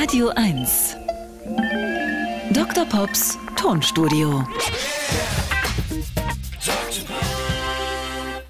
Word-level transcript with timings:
Radio 0.00 0.30
1. 0.34 0.96
Dr. 2.54 2.86
Pops 2.86 3.38
Tonstudio. 3.54 4.46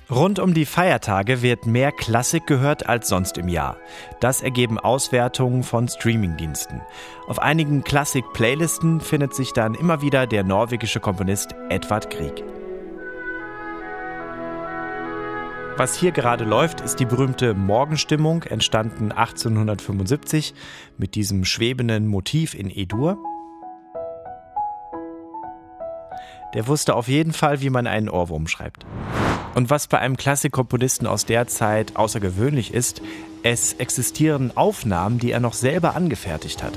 Rund 0.08 0.38
um 0.38 0.54
die 0.54 0.64
Feiertage 0.64 1.42
wird 1.42 1.66
mehr 1.66 1.90
Klassik 1.90 2.46
gehört 2.46 2.88
als 2.88 3.08
sonst 3.08 3.36
im 3.36 3.48
Jahr. 3.48 3.78
Das 4.20 4.42
ergeben 4.42 4.78
Auswertungen 4.78 5.64
von 5.64 5.88
Streamingdiensten. 5.88 6.82
Auf 7.26 7.40
einigen 7.40 7.82
Klassik-Playlisten 7.82 9.00
findet 9.00 9.34
sich 9.34 9.52
dann 9.52 9.74
immer 9.74 10.02
wieder 10.02 10.28
der 10.28 10.44
norwegische 10.44 11.00
Komponist 11.00 11.56
Edvard 11.68 12.10
Grieg. 12.10 12.44
Was 15.80 15.96
hier 15.96 16.12
gerade 16.12 16.44
läuft, 16.44 16.82
ist 16.82 16.96
die 16.96 17.06
berühmte 17.06 17.54
Morgenstimmung, 17.54 18.42
entstanden 18.42 19.12
1875 19.12 20.52
mit 20.98 21.14
diesem 21.14 21.46
schwebenden 21.46 22.06
Motiv 22.06 22.52
in 22.52 22.68
E-Dur. 22.68 23.16
Der 26.52 26.66
wusste 26.66 26.94
auf 26.94 27.08
jeden 27.08 27.32
Fall, 27.32 27.62
wie 27.62 27.70
man 27.70 27.86
einen 27.86 28.10
Ohrwurm 28.10 28.46
schreibt. 28.46 28.84
Und 29.54 29.70
was 29.70 29.86
bei 29.86 29.98
einem 29.98 30.18
Klassikkomponisten 30.18 31.06
aus 31.06 31.24
der 31.24 31.46
Zeit 31.46 31.96
außergewöhnlich 31.96 32.74
ist, 32.74 33.00
es 33.42 33.72
existieren 33.72 34.54
Aufnahmen, 34.58 35.18
die 35.18 35.30
er 35.30 35.40
noch 35.40 35.54
selber 35.54 35.96
angefertigt 35.96 36.62
hat. 36.62 36.76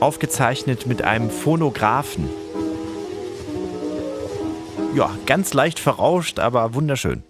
Aufgezeichnet 0.00 0.86
mit 0.86 1.00
einem 1.00 1.30
Phonographen. 1.30 2.41
Ja, 4.94 5.10
ganz 5.24 5.54
leicht 5.54 5.78
verrauscht, 5.78 6.38
aber 6.38 6.74
wunderschön. 6.74 7.22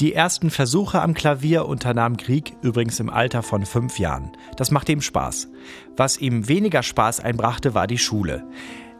Die 0.00 0.12
ersten 0.12 0.50
Versuche 0.50 1.00
am 1.00 1.14
Klavier 1.14 1.66
unternahm 1.66 2.16
Krieg 2.16 2.56
übrigens 2.62 2.98
im 2.98 3.10
Alter 3.10 3.44
von 3.44 3.64
fünf 3.64 4.00
Jahren. 4.00 4.32
Das 4.56 4.72
machte 4.72 4.90
ihm 4.90 5.00
Spaß. 5.00 5.48
Was 5.96 6.18
ihm 6.18 6.48
weniger 6.48 6.82
Spaß 6.82 7.20
einbrachte, 7.20 7.74
war 7.74 7.86
die 7.86 7.98
Schule. 7.98 8.44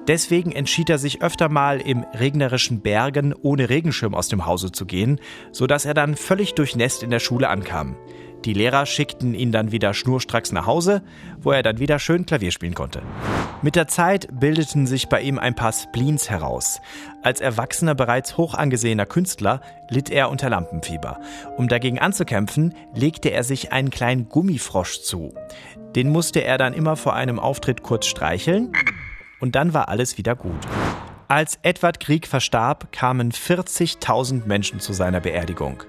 Deswegen 0.07 0.53
entschied 0.53 0.89
er 0.89 0.99
sich 0.99 1.21
öfter 1.21 1.49
mal 1.49 1.81
im 1.81 2.05
regnerischen 2.15 2.81
Bergen 2.81 3.35
ohne 3.35 3.69
Regenschirm 3.69 4.15
aus 4.15 4.29
dem 4.29 4.47
Hause 4.47 4.71
zu 4.71 4.87
gehen, 4.87 5.19
sodass 5.51 5.85
er 5.85 5.95
dann 5.95 6.15
völlig 6.15 6.55
durchnässt 6.55 7.03
in 7.03 7.11
der 7.11 7.21
Schule 7.21 7.49
ankam. 7.49 7.97
Die 8.45 8.53
Lehrer 8.53 8.87
schickten 8.87 9.35
ihn 9.35 9.51
dann 9.51 9.73
wieder 9.73 9.95
schnurstracks 9.95 10.53
nach 10.53 10.67
Hause, 10.67 11.03
wo 11.41 11.51
er 11.51 11.65
dann 11.65 11.81
wieder 11.81 11.99
schön 11.99 12.25
Klavier 12.25 12.53
spielen 12.53 12.75
konnte. 12.75 13.03
Mit 13.65 13.77
der 13.77 13.89
Zeit 13.89 14.29
bildeten 14.31 14.87
sich 14.87 15.09
bei 15.09 15.23
ihm 15.23 15.39
ein 15.39 15.55
paar 15.55 15.73
Spleens 15.73 16.29
heraus. 16.29 16.83
Als 17.23 17.41
erwachsener, 17.41 17.95
bereits 17.95 18.37
hoch 18.37 18.53
angesehener 18.53 19.07
Künstler 19.07 19.63
litt 19.89 20.11
er 20.11 20.29
unter 20.29 20.51
Lampenfieber. 20.51 21.19
Um 21.57 21.67
dagegen 21.69 21.99
anzukämpfen, 21.99 22.75
legte 22.93 23.31
er 23.31 23.43
sich 23.43 23.73
einen 23.73 23.89
kleinen 23.89 24.29
Gummifrosch 24.29 25.01
zu. 25.01 25.33
Den 25.97 26.11
musste 26.11 26.45
er 26.45 26.59
dann 26.59 26.75
immer 26.75 26.97
vor 26.97 27.15
einem 27.15 27.39
Auftritt 27.39 27.83
kurz 27.83 28.05
streicheln 28.05 28.71
und 29.41 29.55
dann 29.55 29.73
war 29.73 29.89
alles 29.89 30.19
wieder 30.19 30.37
gut. 30.37 30.61
Als 31.27 31.59
Edward 31.63 32.01
Grieg 32.01 32.27
verstarb, 32.27 32.93
kamen 32.93 33.33
40.000 33.33 34.45
Menschen 34.47 34.81
zu 34.81 34.93
seiner 34.93 35.21
Beerdigung. 35.21 35.83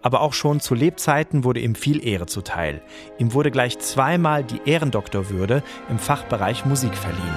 Aber 0.00 0.20
auch 0.20 0.32
schon 0.32 0.60
zu 0.60 0.74
Lebzeiten 0.74 1.42
wurde 1.42 1.58
ihm 1.58 1.74
viel 1.74 2.06
Ehre 2.06 2.26
zuteil. 2.26 2.82
Ihm 3.18 3.32
wurde 3.32 3.50
gleich 3.50 3.80
zweimal 3.80 4.44
die 4.44 4.60
Ehrendoktorwürde 4.64 5.64
im 5.88 5.98
Fachbereich 5.98 6.64
Musik 6.64 6.94
verliehen. 6.94 7.34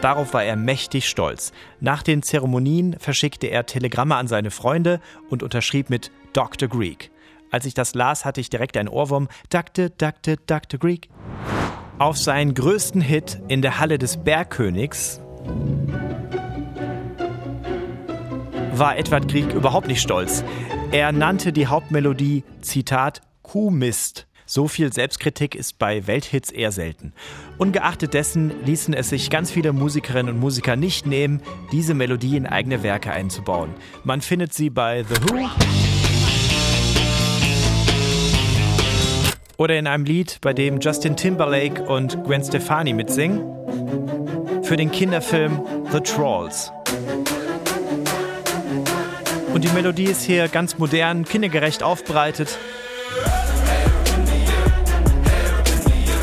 Darauf 0.00 0.32
war 0.32 0.44
er 0.44 0.56
mächtig 0.56 1.08
stolz. 1.08 1.52
Nach 1.80 2.02
den 2.02 2.22
Zeremonien 2.22 2.96
verschickte 2.98 3.48
er 3.48 3.66
Telegramme 3.66 4.16
an 4.16 4.28
seine 4.28 4.50
Freunde 4.50 5.00
und 5.28 5.42
unterschrieb 5.42 5.90
mit 5.90 6.10
Dr. 6.32 6.68
Greek. 6.68 7.10
Als 7.50 7.66
ich 7.66 7.74
das 7.74 7.94
las, 7.94 8.24
hatte 8.24 8.40
ich 8.40 8.48
direkt 8.48 8.76
ein 8.76 8.88
Ohrwurm. 8.88 9.28
Dr. 9.50 9.90
Dr. 9.90 10.36
Dr. 10.46 10.78
Greek. 10.78 11.08
Auf 11.98 12.16
seinen 12.16 12.54
größten 12.54 13.00
Hit 13.00 13.40
in 13.48 13.60
der 13.60 13.80
Halle 13.80 13.98
des 13.98 14.18
Bergkönigs 14.18 15.20
war 18.72 18.96
Edward 18.96 19.26
Grieg 19.26 19.52
überhaupt 19.52 19.88
nicht 19.88 20.00
stolz. 20.00 20.44
Er 20.92 21.10
nannte 21.10 21.52
die 21.52 21.66
Hauptmelodie, 21.66 22.44
Zitat, 22.60 23.20
Kuhmist. 23.42 24.28
So 24.46 24.68
viel 24.68 24.92
Selbstkritik 24.92 25.56
ist 25.56 25.80
bei 25.80 26.06
Welthits 26.06 26.52
eher 26.52 26.70
selten. 26.70 27.12
Ungeachtet 27.58 28.14
dessen 28.14 28.52
ließen 28.64 28.94
es 28.94 29.08
sich 29.08 29.28
ganz 29.28 29.50
viele 29.50 29.72
Musikerinnen 29.72 30.34
und 30.34 30.40
Musiker 30.40 30.76
nicht 30.76 31.04
nehmen, 31.04 31.42
diese 31.72 31.94
Melodie 31.94 32.36
in 32.36 32.46
eigene 32.46 32.84
Werke 32.84 33.10
einzubauen. 33.10 33.74
Man 34.04 34.20
findet 34.20 34.54
sie 34.54 34.70
bei 34.70 35.02
The 35.02 35.16
Who, 35.16 35.50
Oder 39.60 39.76
in 39.76 39.88
einem 39.88 40.04
Lied, 40.04 40.38
bei 40.40 40.52
dem 40.52 40.78
Justin 40.78 41.16
Timberlake 41.16 41.82
und 41.82 42.22
Gwen 42.22 42.44
Stefani 42.44 42.92
mitsingen. 42.92 43.42
Für 44.62 44.76
den 44.76 44.92
Kinderfilm 44.92 45.60
The 45.90 45.98
Trolls. 45.98 46.70
Und 49.52 49.64
die 49.64 49.68
Melodie 49.70 50.04
ist 50.04 50.22
hier 50.22 50.46
ganz 50.46 50.78
modern, 50.78 51.24
kindergerecht 51.24 51.82
aufbereitet. 51.82 52.56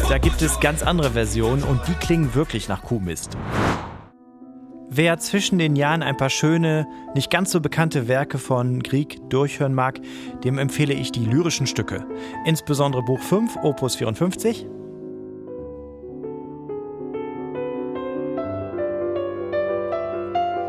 Da 0.07 0.17
gibt 0.17 0.41
es 0.41 0.61
ganz 0.61 0.81
andere 0.81 1.11
Versionen 1.11 1.63
und 1.63 1.81
die 1.89 1.93
klingen 1.95 2.35
wirklich 2.35 2.69
nach 2.69 2.83
Kuhmist. 2.83 3.35
Wer 4.97 5.17
zwischen 5.17 5.59
den 5.59 5.75
Jahren 5.75 6.01
ein 6.03 6.15
paar 6.15 6.29
schöne, 6.29 6.87
nicht 7.15 7.29
ganz 7.29 7.51
so 7.51 7.59
bekannte 7.59 8.07
Werke 8.07 8.37
von 8.37 8.81
Grieg 8.81 9.29
durchhören 9.29 9.73
mag, 9.73 9.99
dem 10.45 10.57
empfehle 10.57 10.93
ich 10.93 11.11
die 11.11 11.25
lyrischen 11.25 11.67
Stücke. 11.67 12.07
Insbesondere 12.45 13.03
Buch 13.03 13.19
5, 13.19 13.57
Opus 13.61 13.97
54. 13.97 14.65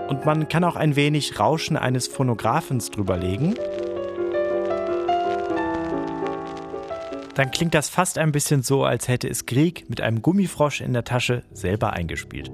Und 0.09 0.25
man 0.25 0.49
kann 0.49 0.65
auch 0.65 0.75
ein 0.75 0.97
wenig 0.97 1.39
Rauschen 1.39 1.77
eines 1.77 2.09
Phonographens 2.09 2.91
drüberlegen. 2.91 3.55
Dann 7.37 7.53
klingt 7.53 7.75
das 7.75 7.89
fast 7.89 8.19
ein 8.19 8.33
bisschen 8.33 8.65
so, 8.65 8.83
als 8.83 9.07
hätte 9.07 9.29
es 9.29 9.47
Grieg 9.47 9.89
mit 9.89 10.01
einem 10.01 10.21
Gummifrosch 10.21 10.81
in 10.81 10.95
der 10.95 11.05
Tasche 11.05 11.45
selber 11.53 11.93
eingespielt. 11.93 12.51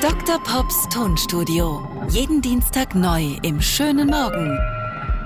Dr. 0.00 0.38
Pops 0.44 0.88
Tonstudio. 0.90 1.82
Jeden 2.08 2.40
Dienstag 2.40 2.94
neu 2.94 3.36
im 3.42 3.60
schönen 3.60 4.08
Morgen. 4.08 4.56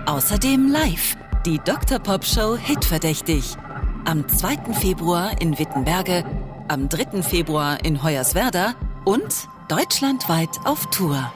Außerdem 0.07 0.73
live 0.73 1.15
die 1.45 1.59
Dr. 1.59 1.99
Pop 1.99 2.25
Show 2.25 2.57
Hitverdächtig. 2.57 3.57
Am 4.07 4.27
2. 4.27 4.73
Februar 4.73 5.39
in 5.43 5.59
Wittenberge, 5.59 6.25
am 6.69 6.89
3. 6.89 7.23
Februar 7.23 7.85
in 7.85 8.03
Hoyerswerda 8.03 8.75
und 9.05 9.47
deutschlandweit 9.69 10.59
auf 10.65 10.87
Tour. 10.87 11.31